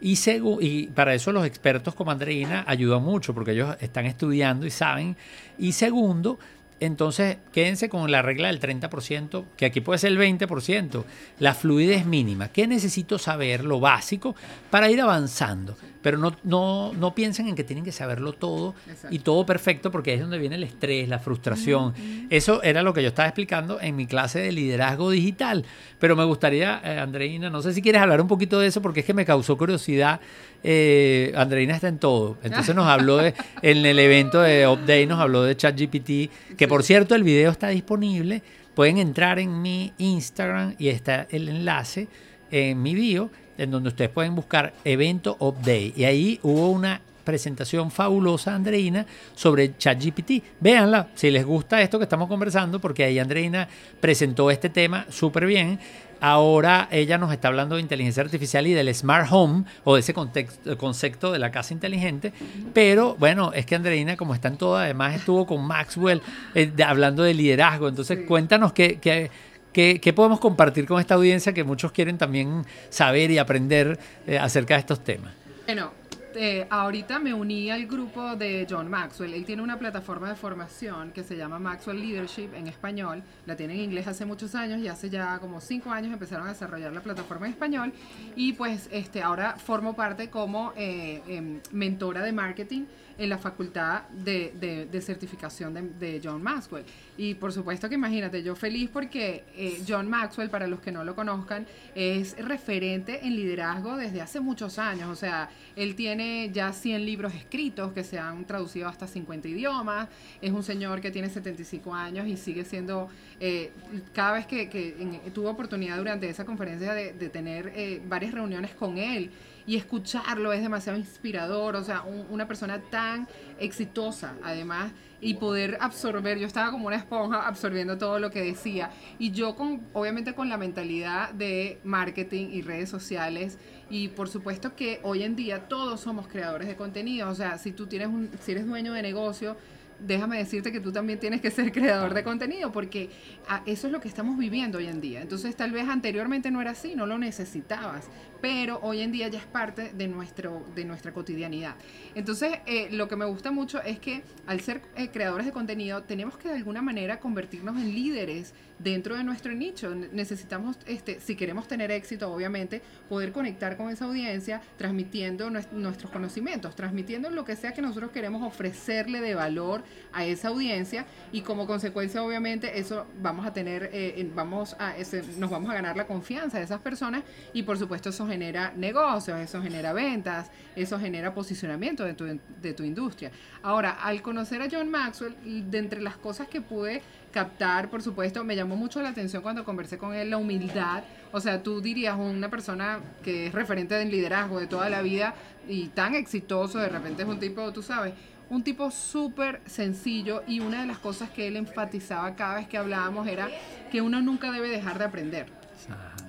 [0.00, 0.18] y,
[0.60, 5.16] y para eso los expertos como Andreina ayudan mucho porque ellos están estudiando y saben.
[5.58, 6.38] Y segundo,
[6.80, 11.04] entonces quédense con la regla del 30%, que aquí puede ser el 20%,
[11.38, 12.48] la fluidez mínima.
[12.48, 13.64] ¿Qué necesito saber?
[13.64, 14.36] Lo básico
[14.70, 15.76] para ir avanzando.
[16.06, 18.76] Pero no, no, no piensen en que tienen que saberlo todo
[19.10, 21.94] y todo perfecto, porque es donde viene el estrés, la frustración.
[22.30, 25.64] Eso era lo que yo estaba explicando en mi clase de liderazgo digital.
[25.98, 29.00] Pero me gustaría, eh, Andreina, no sé si quieres hablar un poquito de eso, porque
[29.00, 30.20] es que me causó curiosidad.
[30.62, 32.38] Eh, Andreina está en todo.
[32.44, 36.84] Entonces nos habló de, en el evento de Update, nos habló de ChatGPT, que por
[36.84, 38.44] cierto el video está disponible.
[38.76, 42.06] Pueden entrar en mi Instagram y está el enlace
[42.52, 45.92] en mi bio en donde ustedes pueden buscar evento update.
[45.96, 50.42] Y ahí hubo una presentación fabulosa, Andreina, sobre ChatGPT.
[50.60, 53.68] Véanla si les gusta esto que estamos conversando, porque ahí Andreina
[54.00, 55.78] presentó este tema súper bien.
[56.18, 60.14] Ahora ella nos está hablando de inteligencia artificial y del smart home o de ese
[60.14, 62.32] contexto, concepto de la casa inteligente.
[62.72, 66.22] Pero bueno, es que Andreina, como está en todo, además estuvo con Maxwell
[66.54, 67.88] eh, hablando de liderazgo.
[67.88, 69.30] Entonces, cuéntanos qué, qué,
[69.76, 74.72] ¿Qué, podemos compartir con esta audiencia que muchos quieren también saber y aprender eh, acerca
[74.72, 75.34] de estos temas?
[75.66, 75.92] Bueno,
[76.34, 79.34] eh, ahorita me uní al grupo de John Maxwell.
[79.34, 83.22] Él tiene una plataforma de formación que se llama Maxwell Leadership en español.
[83.44, 86.52] La tiene en inglés hace muchos años y hace ya como cinco años empezaron a
[86.52, 87.92] desarrollar la plataforma en español.
[88.34, 92.84] Y pues este, ahora formo parte como eh, em, mentora de marketing
[93.18, 96.84] en la facultad de, de, certificación de, John Maxwell.
[97.16, 101.04] Y por supuesto que imagínate, yo feliz porque eh, John Maxwell, para los que no
[101.04, 105.08] lo conozcan, es referente en liderazgo desde hace muchos años.
[105.10, 110.08] O sea, él tiene ya 100 libros escritos que se han traducido hasta 50 idiomas.
[110.40, 113.08] Es un señor que tiene 75 años y sigue siendo,
[113.40, 113.72] eh,
[114.12, 114.94] cada vez que, que
[115.32, 119.30] tuvo oportunidad durante esa conferencia de, de tener eh, varias reuniones con él,
[119.66, 126.38] y escucharlo es demasiado inspirador, o sea, una persona tan exitosa además y poder absorber,
[126.38, 130.48] yo estaba como una esponja absorbiendo todo lo que decía y yo con obviamente con
[130.48, 136.00] la mentalidad de marketing y redes sociales y por supuesto que hoy en día todos
[136.00, 139.56] somos creadores de contenido, o sea, si tú tienes un si eres dueño de negocio,
[140.00, 143.10] déjame decirte que tú también tienes que ser creador de contenido, porque
[143.48, 145.22] ah, eso es lo que estamos viviendo hoy en día.
[145.22, 148.08] Entonces, tal vez anteriormente no era así, no lo necesitabas,
[148.40, 151.76] pero hoy en día ya es parte de, nuestro, de nuestra cotidianidad.
[152.14, 156.02] Entonces, eh, lo que me gusta mucho es que al ser eh, creadores de contenido,
[156.02, 159.94] tenemos que de alguna manera convertirnos en líderes dentro de nuestro nicho.
[159.94, 166.76] Necesitamos, este, si queremos tener éxito, obviamente, poder conectar con esa audiencia transmitiendo nuestros conocimientos,
[166.76, 171.66] transmitiendo lo que sea que nosotros queremos ofrecerle de valor a esa audiencia y como
[171.66, 176.06] consecuencia, obviamente, eso vamos a tener, eh, vamos a, ese, nos vamos a ganar la
[176.06, 181.34] confianza de esas personas y por supuesto eso genera negocios, eso genera ventas, eso genera
[181.34, 182.24] posicionamiento de tu,
[182.60, 183.30] de tu industria.
[183.62, 185.34] Ahora, al conocer a John Maxwell,
[185.70, 187.02] de entre las cosas que pude
[187.36, 191.04] captar, por supuesto, me llamó mucho la atención cuando conversé con él la humildad.
[191.32, 195.34] O sea, tú dirías una persona que es referente del liderazgo de toda la vida
[195.68, 198.14] y tan exitoso, de repente es un tipo, tú sabes,
[198.48, 202.78] un tipo súper sencillo y una de las cosas que él enfatizaba cada vez que
[202.78, 203.50] hablábamos era
[203.92, 205.46] que uno nunca debe dejar de aprender.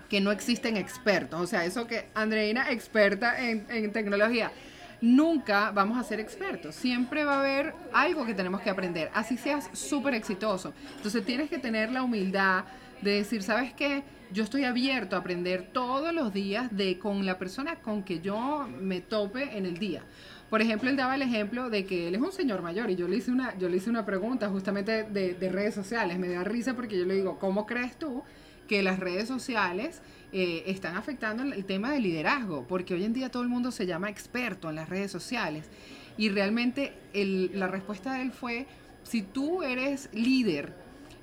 [0.09, 1.39] Que no existen expertos.
[1.39, 4.51] O sea, eso que Andreina, experta en, en tecnología,
[5.01, 6.75] nunca vamos a ser expertos.
[6.75, 10.73] Siempre va a haber algo que tenemos que aprender, así seas súper exitoso.
[10.95, 12.65] Entonces tienes que tener la humildad
[13.01, 14.03] de decir, ¿sabes qué?
[14.31, 18.67] Yo estoy abierto a aprender todos los días de con la persona con que yo
[18.81, 20.03] me tope en el día.
[20.49, 23.07] Por ejemplo, él daba el ejemplo de que él es un señor mayor y yo
[23.07, 26.17] le hice una, yo le hice una pregunta justamente de, de redes sociales.
[26.19, 28.23] Me da risa porque yo le digo, ¿cómo crees tú
[28.67, 33.29] que las redes sociales eh, están afectando el tema del liderazgo, porque hoy en día
[33.29, 35.69] todo el mundo se llama experto en las redes sociales.
[36.17, 38.65] Y realmente la respuesta de él fue,
[39.03, 40.73] si tú eres líder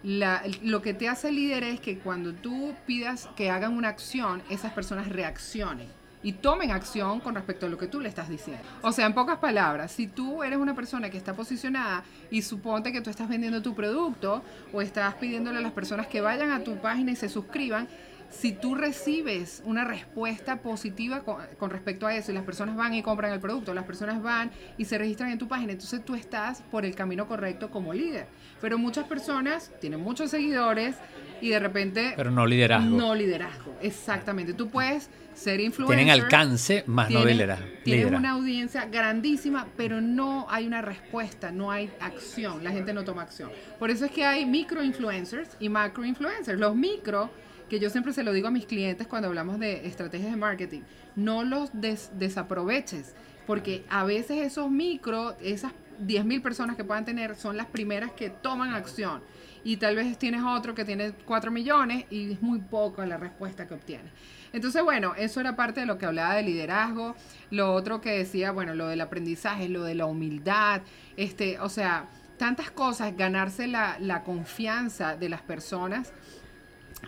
[0.04, 4.72] lo que te hace líder es que cuando tú pidas que hagan una acción, esas
[4.72, 5.88] personas reaccionen
[6.22, 8.62] y tomen acción con respecto a lo que tú le estás diciendo.
[8.82, 12.92] O sea, en pocas palabras, si tú eres una persona que está posicionada y suponte
[12.92, 14.42] que tú estás vendiendo tu producto
[14.74, 17.88] o estás pidiéndole a las personas que vayan a tu página y se suscriban,
[18.34, 23.02] si tú recibes una respuesta positiva con, respecto a eso y las personas van y
[23.02, 26.62] compran el producto, las personas van y se registran en tu página, entonces tú estás
[26.70, 28.26] por el camino correcto como líder.
[28.60, 30.96] Pero muchas personas tienen muchos seguidores
[31.40, 32.12] y de repente...
[32.16, 32.96] Pero no liderazgo.
[32.96, 34.52] No liderazgo, exactamente.
[34.52, 35.96] Tú puedes ser influencer.
[35.96, 37.66] Tienen alcance, más no liderazgo.
[37.84, 42.64] Tienen una audiencia grandísima, pero no hay una respuesta, no hay acción.
[42.64, 43.50] La gente no toma acción.
[43.78, 46.58] Por eso es que hay micro influencers y macro influencers.
[46.58, 47.30] Los micro
[47.68, 50.82] que yo siempre se lo digo a mis clientes cuando hablamos de estrategias de marketing,
[51.16, 53.14] no los desaproveches,
[53.46, 58.30] porque a veces esos micro, esas 10.000 personas que puedan tener, son las primeras que
[58.30, 59.22] toman acción.
[59.62, 63.66] Y tal vez tienes otro que tiene 4 millones y es muy poco la respuesta
[63.66, 64.10] que obtiene.
[64.52, 67.16] Entonces, bueno, eso era parte de lo que hablaba de liderazgo.
[67.50, 70.82] Lo otro que decía, bueno, lo del aprendizaje, lo de la humildad,
[71.16, 76.12] este, o sea, tantas cosas, ganarse la, la confianza de las personas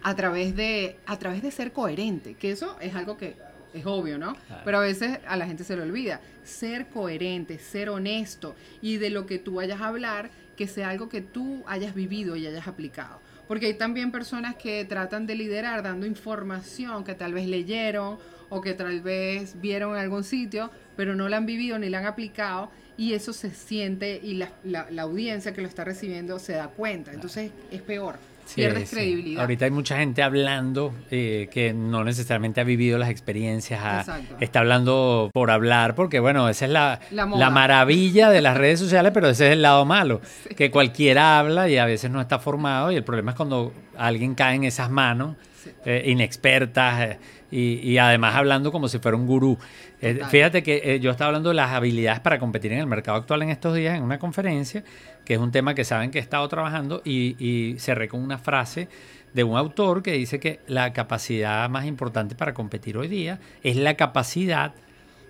[0.02, 3.36] a través de, a través de ser coherente, que eso es algo que
[3.74, 4.36] es obvio, ¿no?
[4.64, 6.20] Pero a veces a la gente se le olvida.
[6.44, 11.08] Ser coherente, ser honesto y de lo que tú vayas a hablar, que sea algo
[11.08, 13.20] que tú hayas vivido y hayas aplicado.
[13.46, 18.60] Porque hay también personas que tratan de liderar dando información que tal vez leyeron o
[18.60, 22.06] que tal vez vieron en algún sitio, pero no la han vivido ni la han
[22.06, 26.54] aplicado y eso se siente y la, la, la audiencia que lo está recibiendo se
[26.54, 27.12] da cuenta.
[27.12, 28.18] Entonces es peor
[28.54, 29.42] pierdes credibilidad.
[29.42, 34.08] Ahorita hay mucha gente hablando eh, que no necesariamente ha vivido las experiencias,
[34.40, 39.12] está hablando por hablar, porque bueno, esa es la, la, maravilla de las redes sociales,
[39.12, 40.20] pero ese es el lado malo,
[40.56, 44.34] que cualquiera habla y a veces no está formado y el problema es cuando alguien
[44.34, 45.36] cae en esas manos
[45.84, 47.00] eh, inexpertas.
[47.00, 47.18] Eh,
[47.50, 49.58] y, además hablando como si fuera un gurú.
[50.00, 53.18] Eh, fíjate que eh, yo estaba hablando de las habilidades para competir en el mercado
[53.18, 54.84] actual en estos días en una conferencia,
[55.24, 58.38] que es un tema que saben que he estado trabajando y, y cerré con una
[58.38, 58.88] frase
[59.32, 63.76] de un autor que dice que la capacidad más importante para competir hoy día es
[63.76, 64.72] la capacidad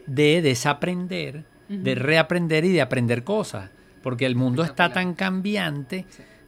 [0.06, 3.70] de desaprender, de reaprender y de aprender cosas,
[4.02, 6.06] porque el mundo está tan cambiante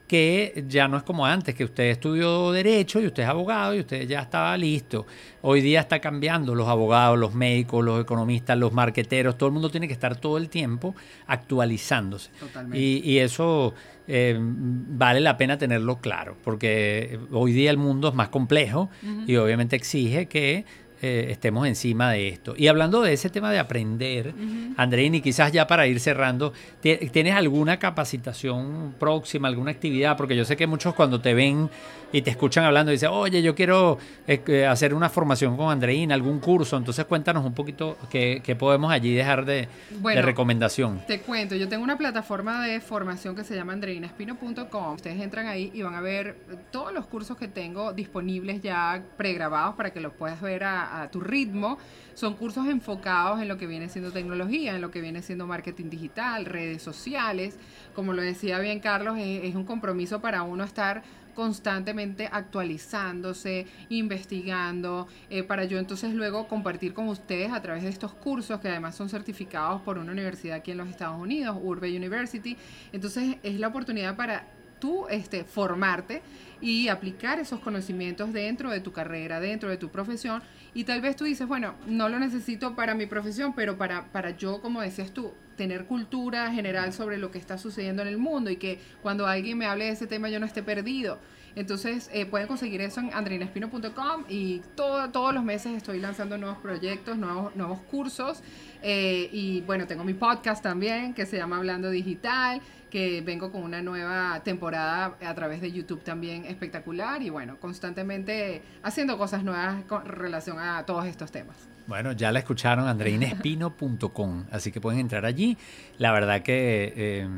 [0.09, 3.81] que ya no es como antes, que usted estudió derecho y usted es abogado y
[3.81, 5.07] usted ya estaba listo.
[5.42, 9.71] Hoy día está cambiando los abogados, los médicos, los economistas, los marqueteros, todo el mundo
[9.71, 12.31] tiene que estar todo el tiempo actualizándose.
[12.73, 13.75] Y, y, eso
[14.09, 18.88] eh, vale la pena tenerlo claro, porque hoy día el mundo es más complejo
[19.27, 20.64] y obviamente exige que
[21.01, 22.55] eh, estemos encima de esto.
[22.57, 24.35] Y hablando de ese tema de aprender,
[24.77, 30.17] Andreini, quizás ya para ir cerrando, ¿tienes alguna capacitación próxima, alguna actividad?
[30.17, 31.71] Porque yo sé que muchos cuando te ven
[32.13, 36.41] y te escuchan hablando dicen, oye, yo quiero eh, hacer una formación con Andreina, algún
[36.41, 36.77] curso.
[36.77, 39.69] Entonces cuéntanos un poquito qué, podemos allí dejar de,
[40.03, 41.03] recomendación.
[41.07, 44.95] Te cuento, yo tengo una plataforma de formación que se llama andreinaspino.com.
[44.95, 46.37] Ustedes entran ahí y van a ver
[46.71, 51.11] todos los cursos que tengo disponibles ya pregrabados para que los puedas ver a, a,
[51.11, 51.79] tu ritmo.
[52.14, 55.90] Son cursos enfocados en lo que viene siendo tecnología, en lo que viene siendo marketing
[55.90, 57.57] digital, redes sociales.
[57.94, 61.03] Como lo decía bien Carlos, es, un compromiso para uno estar
[61.35, 68.12] constantemente actualizándose, investigando, eh, para yo entonces luego compartir con ustedes a través de estos
[68.12, 72.57] cursos que además son certificados por una universidad aquí en los Estados Unidos, Urbe University.
[72.92, 74.48] Entonces es la oportunidad para
[74.79, 76.22] tú este, formarte
[76.61, 80.42] y aplicar esos conocimientos dentro de tu carrera, dentro de tu profesión.
[80.75, 84.37] Y tal vez tú dices, bueno, no lo necesito para mi profesión, pero para, para
[84.37, 88.49] yo, como decías tú, tener cultura general sobre lo que está sucediendo en el mundo
[88.49, 91.18] y que cuando alguien me hable de ese tema yo no esté perdido.
[91.57, 96.59] Entonces eh, pueden conseguir eso en andrinespino.com y todo, todos los meses estoy lanzando nuevos
[96.59, 98.42] proyectos, nuevos, nuevos cursos.
[98.83, 103.62] Eh, y bueno, tengo mi podcast también que se llama Hablando Digital que vengo con
[103.62, 109.85] una nueva temporada a través de YouTube también espectacular y bueno, constantemente haciendo cosas nuevas
[109.85, 111.68] con relación a todos estos temas.
[111.88, 115.57] Bueno, ya la escucharon, andreinespino.com, así que pueden entrar allí.
[115.96, 117.29] La verdad que eh,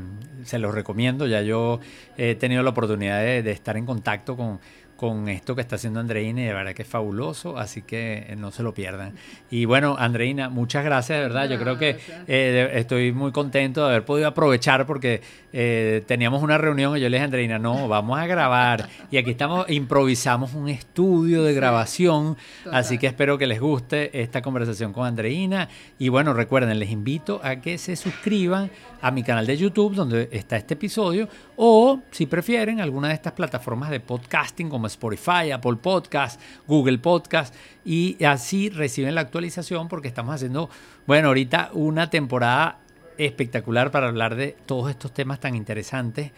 [0.43, 1.79] se los recomiendo, ya yo
[2.17, 4.59] he tenido la oportunidad de, estar en contacto con,
[5.01, 8.35] con esto que está haciendo Andreina y de verdad que es fabuloso, así que eh,
[8.35, 9.15] no se lo pierdan.
[9.49, 11.49] Y bueno, Andreina, muchas gracias, de verdad.
[11.49, 16.59] Yo creo que eh, estoy muy contento de haber podido aprovechar porque eh, teníamos una
[16.59, 18.89] reunión y yo le dije a Andreina, no, vamos a grabar.
[19.09, 22.37] Y aquí estamos, improvisamos un estudio de grabación,
[22.71, 25.67] así que espero que les guste esta conversación con Andreina.
[25.97, 28.69] Y bueno, recuerden, les invito a que se suscriban
[29.01, 33.33] a mi canal de YouTube donde está este episodio o si prefieren alguna de estas
[33.33, 40.07] plataformas de podcasting como Spotify, Apple Podcast, Google Podcast y así reciben la actualización porque
[40.07, 40.69] estamos haciendo,
[41.07, 42.79] bueno, ahorita una temporada
[43.17, 46.31] espectacular para hablar de todos estos temas tan interesantes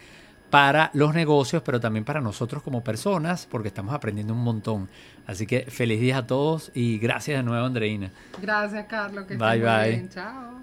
[0.50, 4.88] para los negocios, pero también para nosotros como personas, porque estamos aprendiendo un montón.
[5.26, 8.12] Así que feliz día a todos y gracias de nuevo, Andreina.
[8.40, 9.26] Gracias, Carlos.
[9.26, 9.90] Que bye, bye.
[9.90, 10.08] Bien.
[10.10, 10.62] Chao.